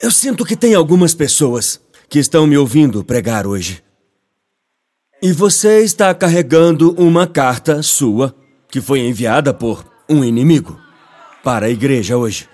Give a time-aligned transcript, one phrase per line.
[0.00, 3.82] Eu sinto que tem algumas pessoas que estão me ouvindo pregar hoje.
[5.20, 8.32] E você está carregando uma carta sua
[8.70, 10.80] que foi enviada por um inimigo
[11.42, 12.48] para a igreja hoje.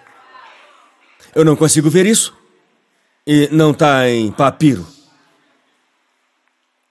[1.34, 2.34] Eu não consigo ver isso.
[3.26, 4.86] E não está em papiro.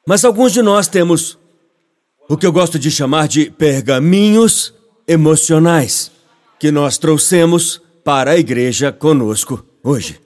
[0.08, 1.38] Mas alguns de nós temos
[2.30, 4.72] o que eu gosto de chamar de pergaminhos
[5.08, 6.12] emocionais
[6.60, 10.23] que nós trouxemos para a igreja conosco hoje.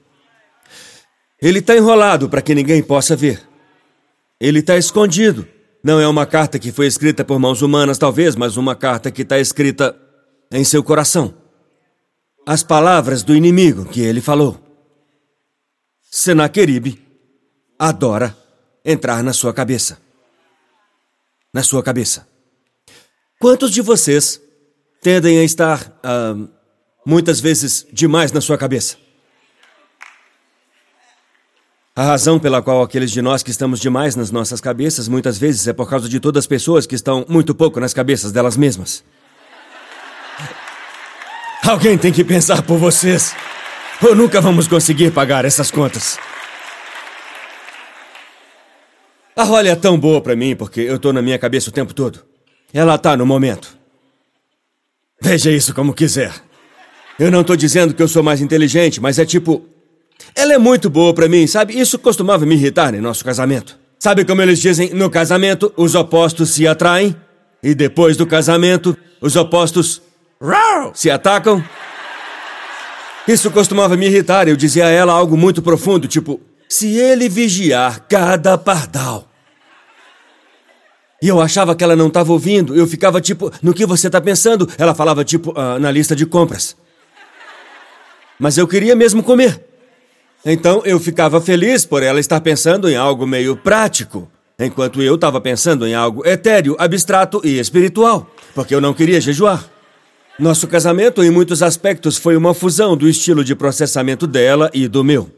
[1.42, 3.48] Ele está enrolado para que ninguém possa ver.
[4.40, 5.48] Ele está escondido.
[5.84, 9.22] Não é uma carta que foi escrita por mãos humanas, talvez, mas uma carta que
[9.22, 9.96] está escrita
[10.52, 11.34] em seu coração.
[12.46, 14.60] As palavras do inimigo que ele falou.
[16.10, 17.02] Senaqueribe
[17.78, 18.36] adora
[18.84, 20.00] entrar na sua cabeça.
[21.54, 22.28] Na sua cabeça.
[23.40, 24.42] Quantos de vocês
[25.02, 26.50] tendem a estar uh,
[27.06, 28.98] muitas vezes demais na sua cabeça?
[31.98, 35.68] A razão pela qual aqueles de nós que estamos demais nas nossas cabeças muitas vezes
[35.68, 39.04] é por causa de todas as pessoas que estão muito pouco nas cabeças delas mesmas.
[41.66, 43.36] Alguém tem que pensar por vocês.
[44.00, 46.20] Ou nunca vamos conseguir pagar essas contas.
[49.36, 51.96] A Holly é tão boa para mim porque eu tô na minha cabeça o tempo
[51.96, 52.24] todo.
[52.72, 53.76] Ela tá no momento.
[55.20, 56.32] Veja isso como quiser.
[57.18, 59.68] Eu não tô dizendo que eu sou mais inteligente, mas é tipo,
[60.36, 61.80] ela é muito boa para mim, sabe?
[61.80, 63.78] Isso costumava me irritar em nosso casamento.
[64.00, 67.16] Sabe como eles dizem, no casamento os opostos se atraem
[67.64, 70.02] e depois do casamento os opostos
[70.94, 71.64] se atacam?
[73.28, 74.48] Isso costumava me irritar.
[74.48, 79.28] Eu dizia a ela algo muito profundo, tipo: se ele vigiar cada pardal.
[81.22, 82.76] E eu achava que ela não estava ouvindo.
[82.76, 84.70] Eu ficava tipo: no que você está pensando?
[84.78, 86.78] Ela falava tipo: ah, na lista de compras.
[88.40, 89.67] Mas eu queria mesmo comer.
[90.46, 95.42] Então eu ficava feliz por ela estar pensando em algo meio prático, enquanto eu estava
[95.42, 99.68] pensando em algo etéreo, abstrato e espiritual, porque eu não queria jejuar.
[100.40, 105.04] Nosso casamento, em muitos aspectos, foi uma fusão do estilo de processamento dela e do
[105.04, 105.30] meu.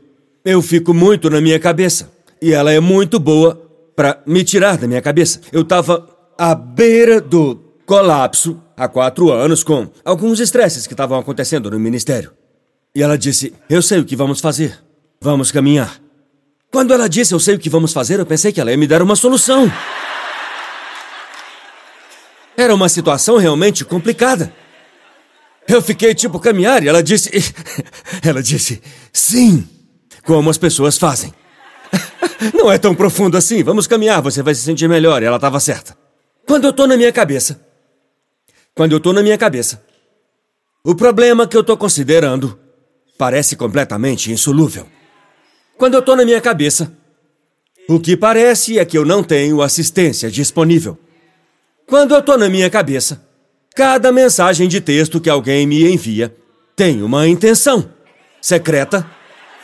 [0.43, 2.11] Eu fico muito na minha cabeça,
[2.41, 3.61] e ela é muito boa
[3.95, 5.41] para me tirar da minha cabeça.
[5.51, 6.07] Eu estava
[6.38, 7.55] à beira do
[7.85, 12.31] colapso há quatro anos com alguns estresses que estavam acontecendo no ministério.
[12.93, 14.77] E ela disse: Eu sei o que vamos fazer.
[15.22, 16.00] Vamos caminhar.
[16.72, 18.88] Quando ela disse eu sei o que vamos fazer, eu pensei que ela ia me
[18.88, 19.72] dar uma solução.
[22.56, 24.53] Era uma situação realmente complicada.
[25.68, 27.30] Eu fiquei tipo caminhar e ela disse.
[28.25, 28.81] Ela disse
[29.13, 29.68] sim,
[30.25, 31.34] como as pessoas fazem.
[32.53, 33.63] Não é tão profundo assim.
[33.63, 35.22] Vamos caminhar, você vai se sentir melhor.
[35.22, 35.96] E ela estava certa.
[36.47, 37.62] Quando eu tô na minha cabeça.
[38.75, 39.84] Quando eu tô na minha cabeça.
[40.84, 42.57] O problema que eu tô considerando
[43.18, 44.88] parece completamente insolúvel.
[45.79, 46.91] Quando eu tô na minha cabeça,
[47.88, 50.97] o que parece é que eu não tenho assistência disponível.
[51.88, 53.23] Quando eu tô na minha cabeça,
[53.73, 56.35] cada mensagem de texto que alguém me envia
[56.75, 57.89] tem uma intenção
[58.41, 59.09] secreta,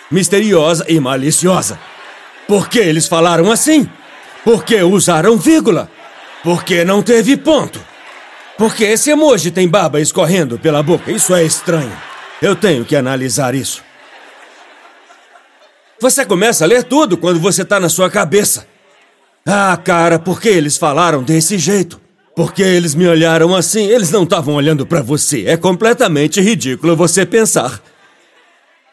[0.10, 1.78] misteriosa e maliciosa.
[2.48, 3.86] Por que eles falaram assim?
[4.46, 5.92] Por que usaram vírgula?
[6.46, 7.84] Por que não teve ponto?
[8.58, 11.12] Porque esse emoji tem baba escorrendo pela boca.
[11.12, 11.92] Isso é estranho.
[12.42, 13.84] Eu tenho que analisar isso.
[16.00, 18.68] Você começa a ler tudo quando você está na sua cabeça.
[19.46, 22.02] Ah, cara, por que eles falaram desse jeito?
[22.36, 25.46] Porque eles me olharam assim, eles não estavam olhando para você.
[25.46, 27.82] É completamente ridículo você pensar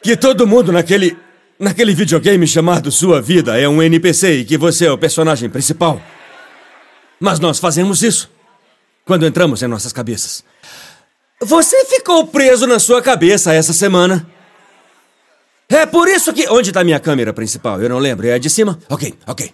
[0.02, 1.16] que todo mundo naquele
[1.58, 6.02] naquele videogame chamado Sua Vida é um NPC e que você é o personagem principal.
[7.20, 8.28] Mas nós fazemos isso
[9.04, 10.44] quando entramos em nossas cabeças.
[11.40, 14.26] Você ficou preso na sua cabeça essa semana.
[15.72, 16.48] É por isso que.
[16.48, 17.80] Onde está minha câmera principal?
[17.80, 18.26] Eu não lembro.
[18.26, 18.78] É a de cima?
[18.88, 19.52] Ok, ok.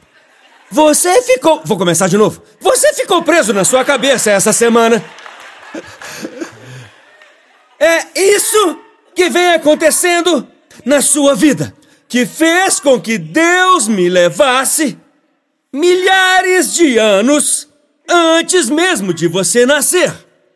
[0.70, 1.62] Você ficou.
[1.64, 2.42] Vou começar de novo.
[2.60, 5.02] Você ficou preso na sua cabeça essa semana.
[7.80, 8.78] É isso
[9.14, 10.46] que vem acontecendo
[10.84, 11.74] na sua vida
[12.08, 14.98] que fez com que Deus me levasse
[15.70, 17.68] milhares de anos
[18.08, 20.12] antes mesmo de você nascer.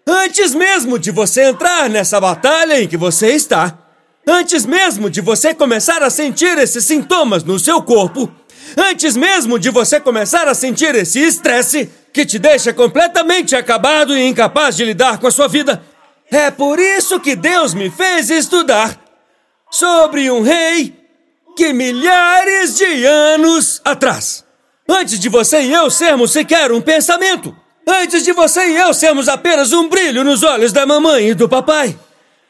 [0.07, 3.79] Antes mesmo de você entrar nessa batalha em que você está.
[4.27, 8.31] Antes mesmo de você começar a sentir esses sintomas no seu corpo,
[8.77, 14.25] antes mesmo de você começar a sentir esse estresse que te deixa completamente acabado e
[14.25, 15.83] incapaz de lidar com a sua vida,
[16.31, 18.97] é por isso que Deus me fez estudar
[19.71, 20.95] sobre um rei
[21.57, 24.45] que milhares de anos atrás,
[24.89, 27.55] antes de você e eu sermos sequer um pensamento,
[27.87, 31.49] antes de você e eu sermos apenas um brilho nos olhos da mamãe e do
[31.49, 31.99] papai,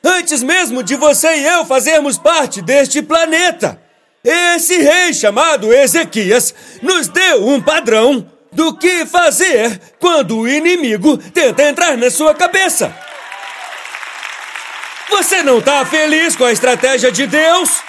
[0.04, 3.80] Antes mesmo de você e eu fazermos parte deste planeta,
[4.24, 11.62] esse rei chamado Ezequias nos deu um padrão do que fazer quando o inimigo tenta
[11.62, 12.94] entrar na sua cabeça.
[15.08, 17.82] Você não está feliz com a estratégia de Deus?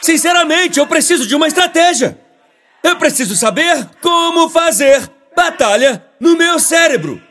[0.00, 2.18] Sinceramente, eu preciso de uma estratégia.
[2.82, 7.22] Eu preciso saber como fazer batalha no meu cérebro.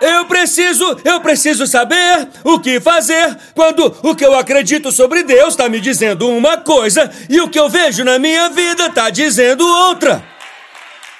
[0.00, 5.50] Eu preciso, eu preciso saber o que fazer quando o que eu acredito sobre Deus
[5.50, 9.66] está me dizendo uma coisa e o que eu vejo na minha vida está dizendo
[9.66, 10.24] outra.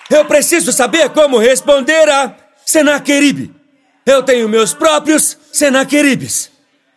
[0.09, 2.35] Eu preciso saber como responder a
[2.65, 3.53] Senaqueribe.
[4.07, 6.51] Eu tenho meus próprios Senaqueribes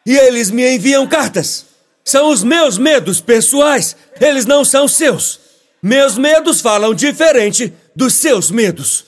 [0.05, 1.65] e eles me enviam cartas.
[2.05, 5.39] São os meus medos pessoais, eles não são seus.
[5.81, 9.05] Meus medos falam diferente dos seus medos.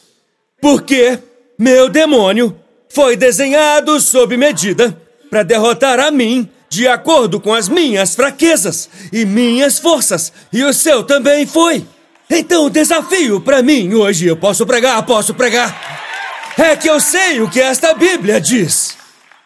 [0.60, 1.20] Porque
[1.58, 2.58] meu demônio
[2.94, 4.96] foi desenhado sob medida
[5.30, 10.74] para derrotar a mim de acordo com as minhas fraquezas e minhas forças, e o
[10.74, 11.86] seu também foi.
[12.30, 15.76] Então o desafio para mim hoje, eu posso pregar, posso pregar,
[16.58, 18.96] é que eu sei o que esta Bíblia diz,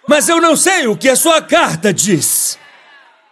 [0.08, 2.58] mas eu não sei o que a sua carta diz.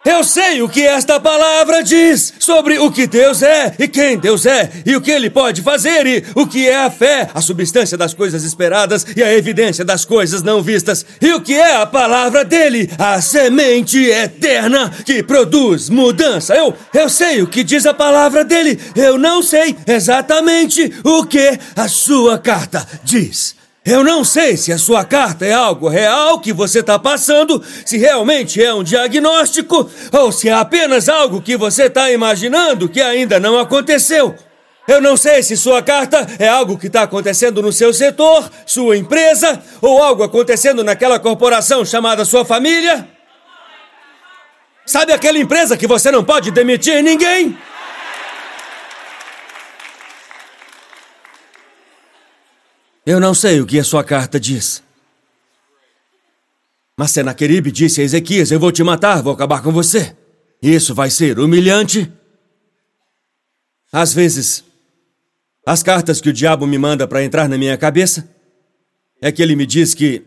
[0.06, 4.46] Eu sei o que esta palavra diz sobre o que Deus é e quem Deus
[4.46, 7.98] é e o que Ele pode fazer e o que é a fé, a substância
[7.98, 11.88] das coisas esperadas e a evidência das coisas não vistas e o que é a
[11.88, 16.54] palavra dele, a semente eterna que produz mudança.
[16.54, 21.57] Eu, eu sei o que diz a palavra dele, eu não sei exatamente o que
[21.75, 23.56] a sua carta diz.
[23.86, 27.98] Eu não sei se a sua carta é algo real que você está passando, se
[28.00, 33.40] realmente é um diagnóstico, ou se é apenas algo que você está imaginando que ainda
[33.40, 34.36] não aconteceu.
[34.88, 38.98] Eu não sei se sua carta é algo que está acontecendo no seu setor, sua
[38.98, 43.08] empresa, ou algo acontecendo naquela corporação chamada sua família.
[44.84, 47.56] Sabe aquela empresa que você não pode demitir ninguém?
[53.06, 54.81] Eu não sei o que a sua carta diz.
[56.98, 60.16] Mas Senaqueribe disse a Ezequias: Eu vou te matar, vou acabar com você.
[60.62, 62.12] Isso vai ser humilhante.
[63.92, 64.63] Às vezes,
[65.66, 68.28] as cartas que o diabo me manda para entrar na minha cabeça
[69.22, 70.25] é que ele me diz que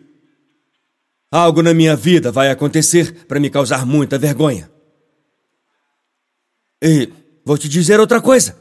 [1.30, 4.70] algo na minha vida vai acontecer para me causar muita vergonha.
[6.80, 7.12] E
[7.44, 8.56] vou te dizer outra coisa.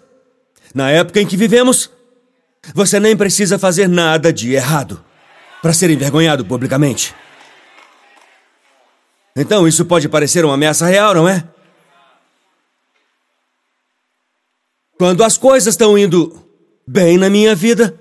[0.73, 1.89] Na época em que vivemos,
[2.73, 5.03] você nem precisa fazer nada de errado
[5.61, 7.13] para ser envergonhado publicamente.
[9.35, 11.47] Então isso pode parecer uma ameaça real, não é?
[14.97, 16.43] Quando as coisas estão indo
[16.87, 17.99] bem na minha vida,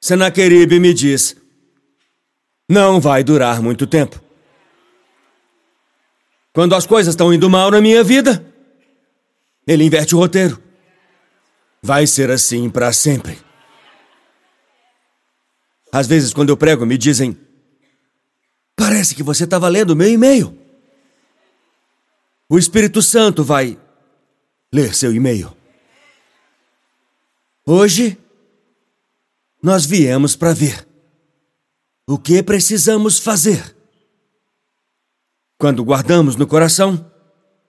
[0.00, 1.36] Senaqueribe me diz:
[2.68, 4.20] não vai durar muito tempo.
[6.52, 8.44] Quando as coisas estão indo mal na minha vida,
[9.66, 10.67] ele inverte o roteiro.
[11.82, 13.38] Vai ser assim para sempre.
[15.92, 17.38] Às vezes, quando eu prego, me dizem:
[18.76, 20.56] Parece que você estava lendo meu e-mail.
[22.48, 23.78] O Espírito Santo vai
[24.72, 25.56] ler seu e-mail.
[27.66, 28.18] Hoje,
[29.62, 30.86] nós viemos para ver
[32.06, 33.76] o que precisamos fazer.
[35.58, 37.10] Quando guardamos no coração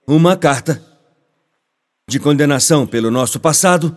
[0.06, 0.82] uma carta
[2.10, 3.96] de condenação pelo nosso passado,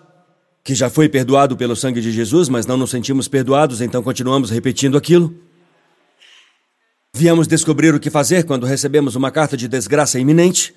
[0.64, 4.52] que já foi perdoado pelo sangue de Jesus, mas não nos sentimos perdoados, então continuamos
[4.52, 5.36] repetindo aquilo.
[7.16, 10.76] Viemos descobrir o que fazer quando recebemos uma carta de desgraça iminente,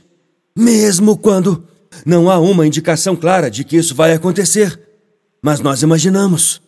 [0.56, 1.62] mesmo quando
[2.06, 4.80] não há uma indicação clara de que isso vai acontecer.
[5.42, 6.62] Mas nós imaginamos.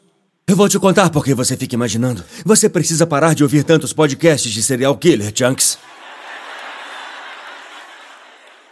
[0.47, 2.23] Eu vou te contar por que você fica imaginando.
[2.45, 5.79] Você precisa parar de ouvir tantos podcasts de serial killer, Chunks.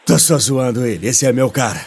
[0.06, 1.84] Tô só zoando ele, esse é meu cara.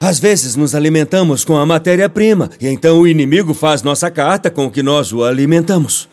[0.00, 4.66] Às vezes nos alimentamos com a matéria-prima, e então o inimigo faz nossa carta com
[4.66, 6.08] o que nós o alimentamos.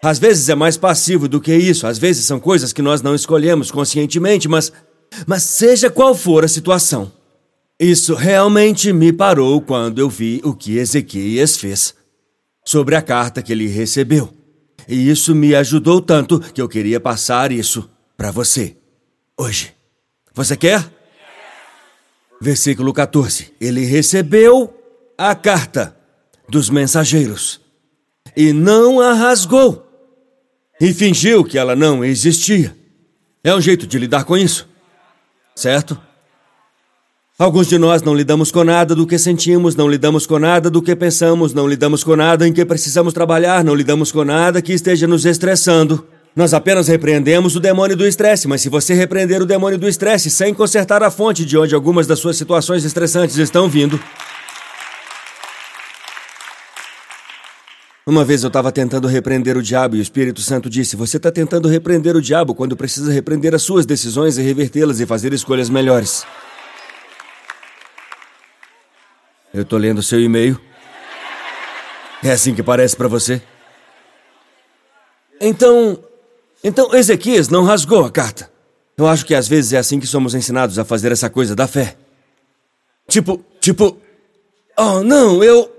[0.00, 3.12] Às vezes é mais passivo do que isso, às vezes são coisas que nós não
[3.12, 4.72] escolhemos conscientemente, mas.
[5.26, 7.12] Mas seja qual for a situação,
[7.78, 11.94] isso realmente me parou quando eu vi o que Ezequias fez
[12.64, 14.32] sobre a carta que ele recebeu.
[14.88, 18.76] E isso me ajudou tanto que eu queria passar isso para você
[19.42, 19.74] hoje.
[20.34, 20.88] Você quer?
[22.40, 23.52] Versículo 14.
[23.60, 24.74] Ele recebeu
[25.18, 25.96] a carta
[26.48, 27.60] dos mensageiros
[28.36, 29.86] e não a rasgou
[30.80, 32.76] e fingiu que ela não existia.
[33.44, 34.68] É um jeito de lidar com isso,
[35.54, 35.98] certo?
[37.38, 40.80] Alguns de nós não lidamos com nada do que sentimos, não lidamos com nada do
[40.80, 44.72] que pensamos, não lidamos com nada em que precisamos trabalhar, não lidamos com nada que
[44.72, 46.06] esteja nos estressando.
[46.34, 50.30] Nós apenas repreendemos o demônio do estresse, mas se você repreender o demônio do estresse
[50.30, 54.00] sem consertar a fonte de onde algumas das suas situações estressantes estão vindo.
[58.06, 61.30] Uma vez eu estava tentando repreender o diabo e o Espírito Santo disse: Você está
[61.30, 65.68] tentando repreender o diabo quando precisa repreender as suas decisões e revertê-las e fazer escolhas
[65.68, 66.26] melhores.
[69.52, 70.58] Eu tô lendo seu e-mail.
[72.24, 73.42] É assim que parece para você?
[75.40, 76.02] Então,
[76.62, 78.50] então Ezequias não rasgou a carta.
[78.96, 81.66] Eu acho que às vezes é assim que somos ensinados a fazer essa coisa da
[81.66, 81.96] fé.
[83.08, 83.96] Tipo, tipo,
[84.78, 85.70] oh, não, eu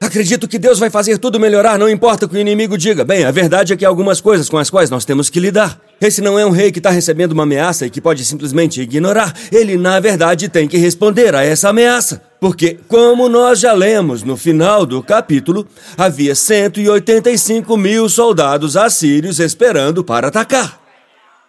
[0.00, 3.04] Acredito que Deus vai fazer tudo melhorar, não importa o que o inimigo diga.
[3.04, 5.80] Bem, a verdade é que há algumas coisas com as quais nós temos que lidar.
[6.00, 9.34] Esse não é um rei que está recebendo uma ameaça e que pode simplesmente ignorar.
[9.50, 12.22] Ele, na verdade, tem que responder a essa ameaça.
[12.40, 15.66] Porque, como nós já lemos no final do capítulo,
[15.96, 20.80] havia 185 mil soldados assírios esperando para atacar.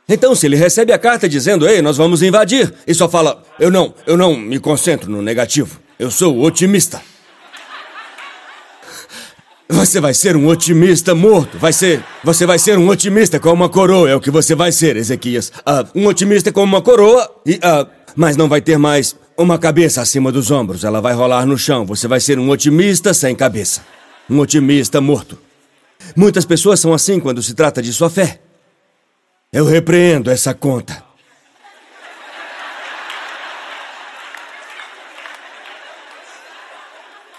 [0.07, 3.69] Então, se ele recebe a carta dizendo, ei, nós vamos invadir, e só fala, eu
[3.69, 5.79] não, eu não me concentro no negativo.
[5.99, 6.99] Eu sou otimista.
[9.71, 11.59] Você vai ser um otimista morto.
[11.59, 12.03] Vai ser.
[12.23, 14.09] Você vai ser um otimista com uma coroa.
[14.09, 15.51] É o que você vai ser, Ezequias.
[15.59, 17.55] Uh, um otimista com uma coroa e.
[17.57, 20.83] Uh, mas não vai ter mais uma cabeça acima dos ombros.
[20.83, 21.85] Ela vai rolar no chão.
[21.85, 23.81] Você vai ser um otimista sem cabeça.
[24.29, 25.39] Um otimista morto.
[26.17, 28.41] Muitas pessoas são assim quando se trata de sua fé.
[29.53, 31.01] Eu repreendo essa conta.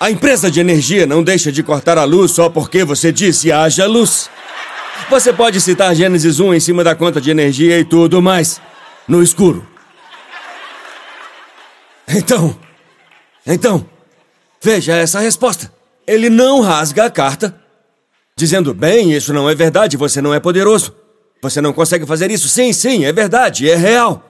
[0.01, 3.87] A empresa de energia não deixa de cortar a luz só porque você disse haja
[3.87, 4.31] luz.
[5.11, 8.63] Você pode citar Gênesis 1 em cima da conta de energia e tudo mais.
[9.07, 9.70] No escuro.
[12.11, 12.59] Então.
[13.47, 13.87] Então.
[14.63, 15.73] Veja essa resposta.
[16.07, 17.55] Ele não rasga a carta,
[18.37, 20.95] dizendo: bem, isso não é verdade, você não é poderoso.
[21.43, 22.49] Você não consegue fazer isso.
[22.49, 24.27] Sim, sim, é verdade, é real.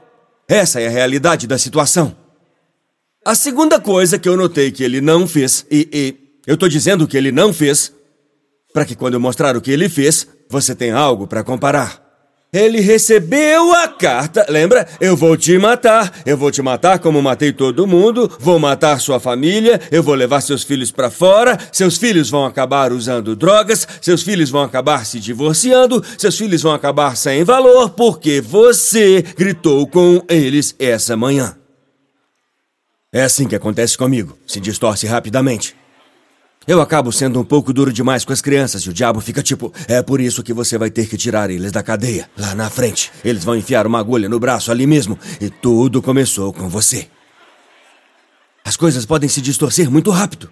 [0.46, 2.16] Essa é a realidade da situação.
[3.24, 7.06] A segunda coisa que eu notei que ele não fez, e, e eu estou dizendo
[7.06, 7.92] que ele não fez,
[8.72, 12.09] para que quando eu mostrar o que ele fez, você tenha algo para comparar.
[12.52, 14.86] Ele recebeu a carta, lembra?
[15.00, 19.20] Eu vou te matar, eu vou te matar como matei todo mundo, vou matar sua
[19.20, 24.24] família, eu vou levar seus filhos para fora, seus filhos vão acabar usando drogas, seus
[24.24, 30.20] filhos vão acabar se divorciando, seus filhos vão acabar sem valor porque você gritou com
[30.28, 31.56] eles essa manhã.
[33.12, 34.36] É assim que acontece comigo.
[34.46, 35.79] Se distorce rapidamente.
[36.66, 39.72] Eu acabo sendo um pouco duro demais com as crianças e o diabo fica tipo:
[39.88, 42.30] é por isso que você vai ter que tirar eles da cadeia.
[42.36, 46.52] Lá na frente, eles vão enfiar uma agulha no braço ali mesmo e tudo começou
[46.52, 47.08] com você.
[48.64, 50.50] As coisas podem se distorcer muito rápido.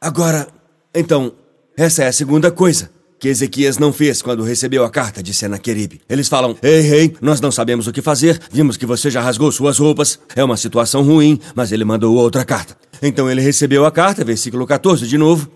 [0.00, 0.48] Agora,
[0.92, 1.32] então,
[1.76, 6.00] essa é a segunda coisa que Ezequias não fez quando recebeu a carta de Senaqueribe.
[6.08, 9.50] Eles falam: Ei, rei, nós não sabemos o que fazer, vimos que você já rasgou
[9.50, 12.76] suas roupas, é uma situação ruim, mas ele mandou outra carta.
[13.02, 15.50] Então ele recebeu a carta, versículo 14 de novo,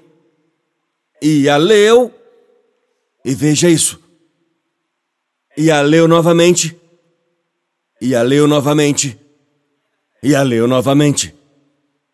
[1.21, 2.13] e a leu,
[3.25, 4.01] e veja isso.
[5.57, 6.77] E a leu novamente,
[8.01, 9.19] e a leu novamente,
[10.23, 11.35] e a leu novamente,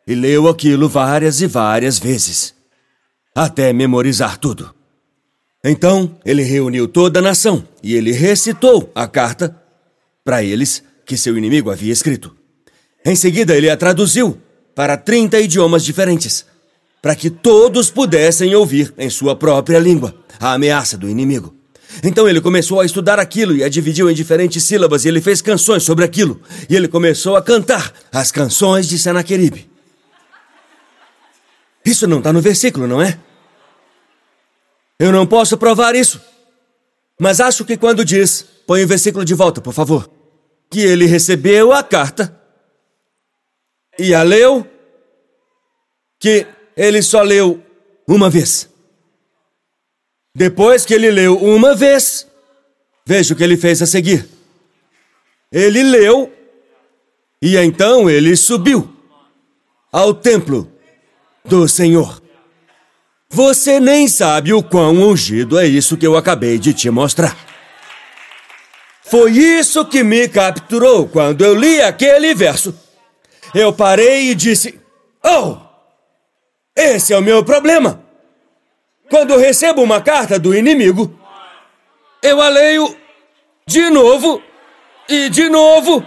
[0.07, 2.55] e leu aquilo várias e várias vezes,
[3.35, 4.75] até memorizar tudo.
[5.65, 9.57] Então ele reuniu toda a nação e ele recitou a carta
[10.23, 12.37] para eles que seu inimigo havia escrito.
[13.05, 14.39] Em seguida, ele a traduziu
[14.75, 16.45] para 30 idiomas diferentes,
[17.01, 21.55] para que todos pudessem ouvir em sua própria língua a ameaça do inimigo.
[22.03, 25.41] Então ele começou a estudar aquilo e a dividiu em diferentes sílabas e ele fez
[25.41, 26.41] canções sobre aquilo.
[26.69, 29.71] E ele começou a cantar as canções de Senaqueribe.
[31.85, 33.19] Isso não está no versículo, não é?
[34.99, 36.21] Eu não posso provar isso.
[37.19, 40.11] Mas acho que quando diz, põe o versículo de volta, por favor,
[40.71, 42.41] que ele recebeu a carta
[43.99, 44.67] e a leu,
[46.19, 46.47] que
[46.77, 47.63] ele só leu
[48.09, 48.69] uma vez.
[50.35, 52.27] Depois que ele leu uma vez,
[53.07, 54.29] veja o que ele fez a seguir.
[55.53, 56.33] Ele leu
[57.41, 58.91] e então ele subiu
[59.93, 60.69] ao templo
[61.45, 62.24] do Senhor.
[63.35, 67.37] Você nem sabe o quão ungido é isso que eu acabei de te mostrar.
[69.03, 72.73] Foi isso que me capturou quando eu li aquele verso.
[73.53, 74.81] Eu parei e disse:
[75.21, 75.57] Oh,
[76.77, 78.01] esse é o meu problema.
[79.11, 81.19] Quando recebo uma carta do inimigo,
[82.23, 82.97] eu a leio
[83.67, 84.41] de novo
[85.09, 86.07] e de novo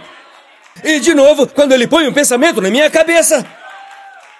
[0.82, 3.44] E de novo, quando ele põe um pensamento na minha cabeça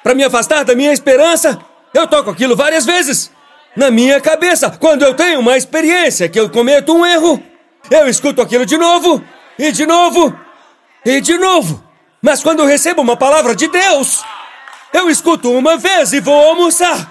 [0.02, 1.58] para me afastar da minha esperança,
[1.94, 3.30] eu toco aquilo várias vezes.
[3.76, 7.42] Na minha cabeça, quando eu tenho uma experiência que eu cometo um erro,
[7.90, 9.24] eu escuto aquilo de novo,
[9.58, 10.38] e de novo,
[11.04, 11.82] e de novo.
[12.20, 14.22] Mas quando eu recebo uma palavra de Deus,
[14.92, 17.08] eu escuto uma vez e vou almoçar.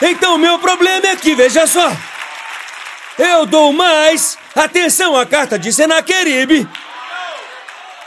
[0.00, 1.90] Então o meu problema é que, veja só,
[3.18, 6.68] eu dou mais atenção à carta de Senaqueribe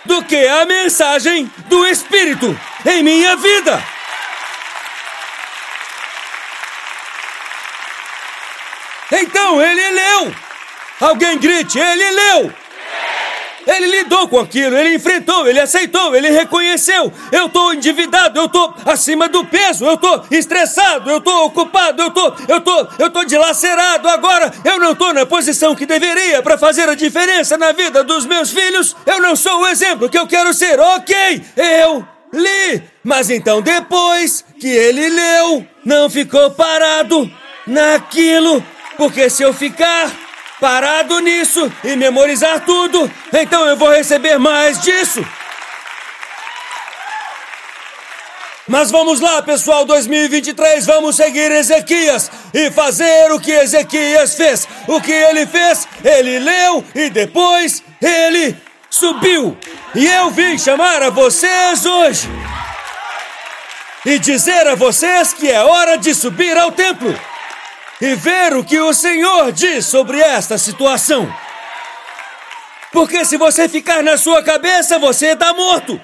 [0.06, 3.82] do que a mensagem do Espírito em minha vida.
[9.12, 10.36] Então ele leu.
[11.00, 12.61] Alguém grite, ele leu.
[13.66, 17.12] Ele lidou com aquilo, ele enfrentou, ele aceitou, ele reconheceu.
[17.32, 22.12] Eu tô endividado, eu tô acima do peso, eu tô estressado, eu tô ocupado, eu
[22.12, 24.08] tô, eu tô, eu tô dilacerado.
[24.10, 28.26] Agora eu não tô na posição que deveria para fazer a diferença na vida dos
[28.26, 28.96] meus filhos.
[29.06, 30.80] Eu não sou o exemplo que eu quero ser.
[30.80, 32.84] OK, eu li.
[33.04, 37.30] Mas então depois que ele leu, não ficou parado
[37.66, 38.64] naquilo,
[38.98, 40.12] porque se eu ficar
[40.62, 45.26] parado nisso e memorizar tudo, então eu vou receber mais disso.
[48.68, 54.68] Mas vamos lá, pessoal, 2023, vamos seguir Ezequias e fazer o que Ezequias fez.
[54.88, 55.88] O que ele fez?
[56.06, 58.56] Ele leu e depois ele
[58.90, 59.58] subiu.
[59.96, 62.30] E eu vim chamar a vocês hoje
[64.06, 67.31] e dizer a vocês que é hora de subir ao templo
[68.02, 71.32] e ver o que o Senhor diz sobre esta situação.
[72.92, 76.02] Porque se você ficar na sua cabeça, você está morto.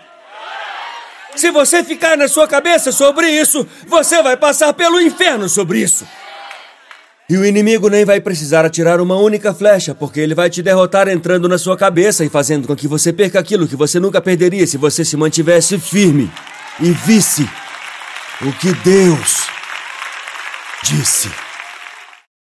[1.36, 6.08] Se você ficar na sua cabeça sobre isso, você vai passar pelo inferno sobre isso.
[7.30, 11.10] E o inimigo nem vai precisar atirar uma única flecha, porque ele vai te derrotar
[11.10, 14.66] entrando na sua cabeça e fazendo com que você perca aquilo que você nunca perderia
[14.66, 16.32] se você se mantivesse firme
[16.80, 17.48] e visse
[18.42, 19.48] o que Deus
[20.84, 21.47] disse.